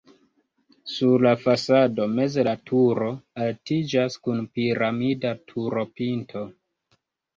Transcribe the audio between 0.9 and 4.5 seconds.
Sur la fasado meze la turo altiĝas kun